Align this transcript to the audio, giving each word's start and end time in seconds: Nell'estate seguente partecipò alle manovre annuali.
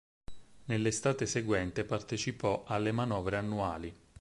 Nell'estate 0.65 1.27
seguente 1.27 1.83
partecipò 1.83 2.63
alle 2.65 2.91
manovre 2.91 3.37
annuali. 3.37 3.95